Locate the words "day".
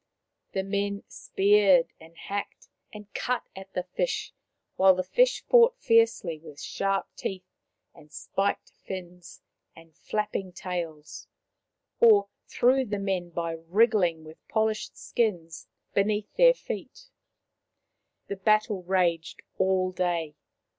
19.91-20.33